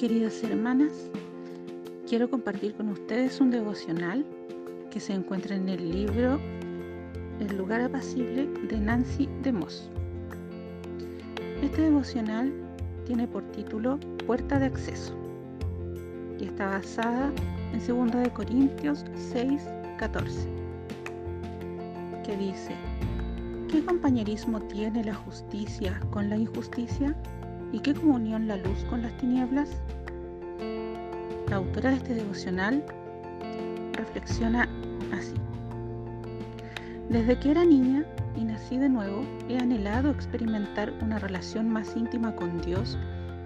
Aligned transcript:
Queridas 0.00 0.42
hermanas, 0.42 1.10
quiero 2.08 2.30
compartir 2.30 2.74
con 2.74 2.88
ustedes 2.88 3.38
un 3.38 3.50
devocional 3.50 4.24
que 4.90 4.98
se 4.98 5.12
encuentra 5.12 5.54
en 5.54 5.68
el 5.68 5.90
libro 5.90 6.40
El 7.38 7.58
lugar 7.58 7.82
apacible 7.82 8.46
de 8.46 8.80
Nancy 8.80 9.28
de 9.42 9.52
Moss. 9.52 9.90
Este 11.62 11.82
devocional 11.82 12.50
tiene 13.04 13.28
por 13.28 13.42
título 13.52 14.00
Puerta 14.26 14.58
de 14.58 14.64
Acceso 14.64 15.14
y 16.38 16.44
está 16.44 16.70
basada 16.70 17.30
en 17.74 17.86
2 17.86 18.22
de 18.22 18.30
Corintios 18.30 19.04
6, 19.14 19.68
14, 19.98 20.48
que 22.24 22.38
dice, 22.38 22.74
¿qué 23.70 23.84
compañerismo 23.84 24.62
tiene 24.62 25.04
la 25.04 25.14
justicia 25.14 26.00
con 26.10 26.30
la 26.30 26.38
injusticia? 26.38 27.14
¿Y 27.72 27.80
qué 27.80 27.94
comunión 27.94 28.48
la 28.48 28.56
luz 28.56 28.84
con 28.88 29.02
las 29.02 29.16
tinieblas? 29.18 29.70
La 31.48 31.56
autora 31.56 31.90
de 31.90 31.96
este 31.96 32.14
devocional 32.14 32.84
reflexiona 33.92 34.68
así. 35.12 35.34
Desde 37.08 37.38
que 37.38 37.50
era 37.50 37.64
niña 37.64 38.04
y 38.36 38.44
nací 38.44 38.78
de 38.78 38.88
nuevo, 38.88 39.24
he 39.48 39.58
anhelado 39.58 40.10
experimentar 40.10 40.92
una 41.02 41.18
relación 41.18 41.68
más 41.68 41.96
íntima 41.96 42.34
con 42.34 42.60
Dios 42.60 42.96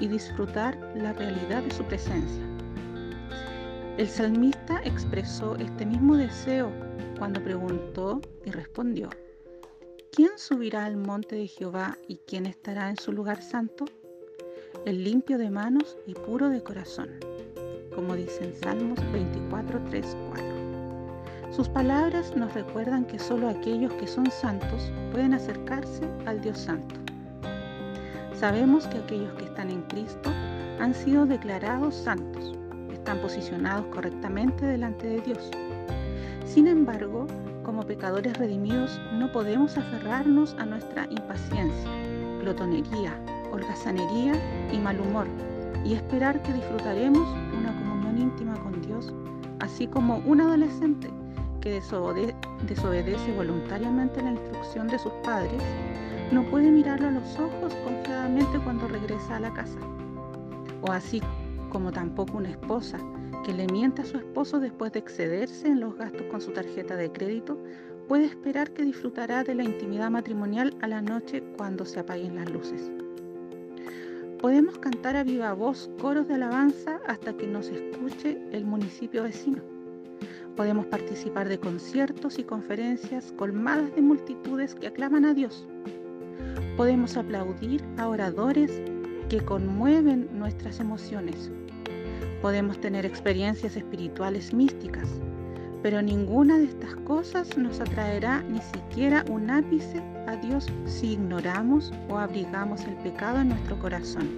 y 0.00 0.08
disfrutar 0.08 0.76
la 0.94 1.12
realidad 1.12 1.62
de 1.62 1.70
su 1.72 1.84
presencia. 1.84 2.42
El 3.98 4.08
salmista 4.08 4.80
expresó 4.84 5.56
este 5.56 5.84
mismo 5.84 6.16
deseo 6.16 6.70
cuando 7.18 7.42
preguntó 7.42 8.20
y 8.44 8.50
respondió, 8.50 9.10
¿quién 10.12 10.30
subirá 10.36 10.84
al 10.84 10.96
monte 10.96 11.34
de 11.34 11.48
Jehová 11.48 11.98
y 12.06 12.18
quién 12.18 12.46
estará 12.46 12.90
en 12.90 12.96
su 12.96 13.10
lugar 13.10 13.42
santo? 13.42 13.86
El 14.88 15.04
limpio 15.04 15.36
de 15.36 15.50
manos 15.50 15.98
y 16.06 16.14
puro 16.14 16.48
de 16.48 16.62
corazón, 16.62 17.10
como 17.94 18.14
dicen 18.14 18.54
Salmos 18.54 18.98
24, 19.12 19.82
3, 19.90 20.16
4. 20.30 20.46
Sus 21.50 21.68
palabras 21.68 22.34
nos 22.34 22.54
recuerdan 22.54 23.04
que 23.04 23.18
solo 23.18 23.50
aquellos 23.50 23.92
que 23.92 24.06
son 24.06 24.30
santos 24.30 24.90
pueden 25.12 25.34
acercarse 25.34 26.08
al 26.24 26.40
Dios 26.40 26.60
Santo. 26.60 26.94
Sabemos 28.32 28.86
que 28.86 28.96
aquellos 28.96 29.30
que 29.34 29.44
están 29.44 29.68
en 29.68 29.82
Cristo 29.82 30.30
han 30.80 30.94
sido 30.94 31.26
declarados 31.26 31.94
santos, 31.94 32.54
están 32.90 33.20
posicionados 33.20 33.84
correctamente 33.94 34.64
delante 34.64 35.06
de 35.06 35.20
Dios. 35.20 35.50
Sin 36.46 36.66
embargo, 36.66 37.26
como 37.62 37.82
pecadores 37.82 38.38
redimidos 38.38 38.98
no 39.12 39.30
podemos 39.32 39.76
aferrarnos 39.76 40.56
a 40.58 40.64
nuestra 40.64 41.04
impaciencia, 41.10 41.90
glotonería, 42.40 43.12
holgazanería 43.52 44.32
y 44.72 44.78
mal 44.78 45.00
humor, 45.00 45.26
y 45.84 45.94
esperar 45.94 46.42
que 46.42 46.52
disfrutaremos 46.52 47.28
una 47.58 47.74
comunión 47.78 48.18
íntima 48.18 48.54
con 48.62 48.80
Dios, 48.82 49.12
así 49.60 49.86
como 49.86 50.18
un 50.18 50.40
adolescente 50.40 51.08
que 51.60 51.80
desobedece 51.80 53.32
voluntariamente 53.36 54.22
la 54.22 54.32
instrucción 54.32 54.88
de 54.88 54.98
sus 54.98 55.12
padres, 55.24 55.62
no 56.30 56.42
puede 56.44 56.70
mirarlo 56.70 57.08
a 57.08 57.12
los 57.12 57.38
ojos 57.38 57.74
confiadamente 57.84 58.58
cuando 58.60 58.86
regresa 58.86 59.36
a 59.36 59.40
la 59.40 59.52
casa. 59.52 59.78
O 60.82 60.92
así 60.92 61.22
como 61.70 61.90
tampoco 61.90 62.38
una 62.38 62.50
esposa 62.50 62.98
que 63.44 63.52
le 63.52 63.66
miente 63.66 64.02
a 64.02 64.04
su 64.04 64.18
esposo 64.18 64.60
después 64.60 64.92
de 64.92 64.98
excederse 64.98 65.68
en 65.68 65.80
los 65.80 65.96
gastos 65.96 66.26
con 66.30 66.40
su 66.40 66.52
tarjeta 66.52 66.96
de 66.96 67.10
crédito, 67.10 67.58
puede 68.08 68.26
esperar 68.26 68.70
que 68.72 68.84
disfrutará 68.84 69.44
de 69.44 69.54
la 69.54 69.64
intimidad 69.64 70.10
matrimonial 70.10 70.76
a 70.82 70.86
la 70.86 71.02
noche 71.02 71.42
cuando 71.56 71.84
se 71.84 72.00
apaguen 72.00 72.36
las 72.36 72.50
luces. 72.50 72.90
Podemos 74.40 74.78
cantar 74.78 75.16
a 75.16 75.24
viva 75.24 75.52
voz 75.52 75.90
coros 76.00 76.28
de 76.28 76.34
alabanza 76.34 77.00
hasta 77.08 77.36
que 77.36 77.48
nos 77.48 77.68
escuche 77.70 78.38
el 78.52 78.64
municipio 78.64 79.24
vecino. 79.24 79.60
Podemos 80.54 80.86
participar 80.86 81.48
de 81.48 81.58
conciertos 81.58 82.38
y 82.38 82.44
conferencias 82.44 83.32
colmadas 83.36 83.92
de 83.96 84.02
multitudes 84.02 84.76
que 84.76 84.86
aclaman 84.86 85.24
a 85.24 85.34
Dios. 85.34 85.66
Podemos 86.76 87.16
aplaudir 87.16 87.82
a 87.96 88.06
oradores 88.06 88.80
que 89.28 89.44
conmueven 89.44 90.28
nuestras 90.32 90.78
emociones. 90.78 91.50
Podemos 92.40 92.80
tener 92.80 93.04
experiencias 93.04 93.76
espirituales 93.76 94.54
místicas, 94.54 95.08
pero 95.82 96.02
ninguna 96.02 96.58
de 96.58 96.64
estas 96.64 96.94
cosas 96.96 97.56
nos 97.56 97.80
atraerá 97.80 98.42
ni 98.42 98.60
siquiera 98.60 99.24
un 99.30 99.50
ápice 99.50 100.02
a 100.26 100.36
Dios 100.36 100.66
si 100.86 101.12
ignoramos 101.12 101.92
o 102.08 102.18
abrigamos 102.18 102.84
el 102.84 102.94
pecado 102.96 103.40
en 103.40 103.50
nuestro 103.50 103.78
corazón. 103.78 104.28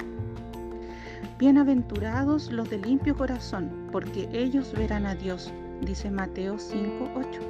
Bienaventurados 1.39 2.51
los 2.53 2.69
de 2.69 2.78
limpio 2.78 3.17
corazón, 3.17 3.71
porque 3.91 4.28
ellos 4.33 4.73
verán 4.77 5.06
a 5.06 5.15
Dios, 5.15 5.51
dice 5.81 6.11
Mateo 6.11 6.59
5:8. 6.59 7.41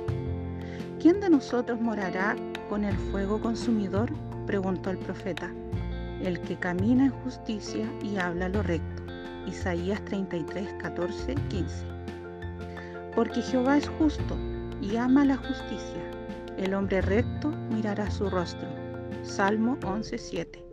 ¿Quién 1.01 1.21
de 1.21 1.31
nosotros 1.31 1.81
morará 1.81 2.37
con 2.69 2.85
el 2.85 2.97
fuego 2.97 3.41
consumidor? 3.41 4.13
preguntó 4.47 4.91
el 4.91 4.99
profeta. 4.99 5.51
El 6.23 6.41
que 6.41 6.57
camina 6.57 7.07
en 7.07 7.11
justicia 7.11 7.87
y 8.03 8.19
habla 8.19 8.49
lo 8.49 8.63
recto. 8.63 9.03
Isaías 9.47 10.05
33, 10.05 10.75
14, 10.75 11.35
15 11.49 11.90
porque 13.15 13.43
Jehová 13.43 13.77
es 13.77 13.89
justo 13.89 14.37
y 14.81 14.97
ama 14.97 15.25
la 15.25 15.37
justicia. 15.37 16.11
El 16.57 16.75
hombre 16.75 17.01
recto 17.01 17.49
mirará 17.71 18.11
su 18.11 18.29
rostro. 18.29 18.69
Salmo 19.23 19.79
11.7. 19.81 20.71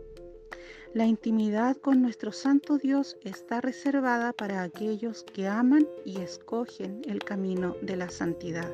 La 0.94 1.04
intimidad 1.04 1.76
con 1.76 2.00
nuestro 2.00 2.32
Santo 2.32 2.78
Dios 2.78 3.18
está 3.22 3.60
reservada 3.60 4.32
para 4.32 4.62
aquellos 4.62 5.22
que 5.22 5.46
aman 5.46 5.86
y 6.04 6.18
escogen 6.20 7.02
el 7.06 7.18
camino 7.18 7.76
de 7.82 7.96
la 7.96 8.08
santidad. 8.08 8.70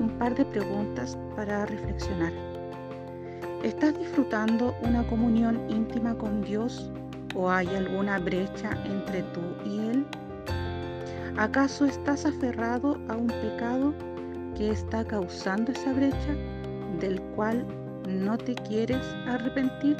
Un 0.00 0.16
par 0.18 0.34
de 0.34 0.44
preguntas 0.44 1.16
para 1.36 1.66
reflexionar. 1.66 2.32
¿Estás 3.62 3.96
disfrutando 3.96 4.74
una 4.82 5.06
comunión 5.06 5.70
íntima 5.70 6.18
con 6.18 6.42
Dios 6.42 6.90
o 7.34 7.50
hay 7.50 7.68
alguna 7.68 8.18
brecha 8.18 8.70
entre 8.86 9.22
tú 9.22 9.40
y 9.64 9.78
Él? 9.78 10.06
¿Acaso 11.36 11.84
estás 11.86 12.26
aferrado 12.26 12.98
a 13.08 13.16
un 13.16 13.28
pecado 13.28 13.94
que 14.56 14.70
está 14.70 15.04
causando 15.04 15.72
esa 15.72 15.92
brecha 15.92 16.34
del 17.00 17.20
cual 17.34 17.64
no 18.08 18.36
te 18.36 18.54
quieres 18.54 19.04
arrepentir? 19.26 19.96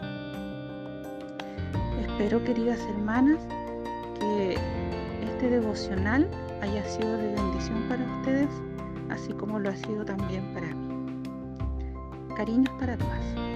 Espero, 2.00 2.42
queridas 2.44 2.80
hermanas, 2.94 3.38
que 4.18 4.56
este 5.24 5.50
devocional 5.50 6.28
haya 6.60 6.84
sido 6.84 7.16
de 7.16 7.34
bendición 7.34 7.88
para 7.88 8.04
ustedes, 8.18 8.50
así 9.08 9.32
como 9.32 9.58
lo 9.58 9.70
ha 9.70 9.76
sido 9.76 10.04
también 10.04 10.52
para 10.52 10.66
mí. 10.66 10.88
Cariños 12.36 12.70
para 12.78 12.98
todas. 12.98 13.49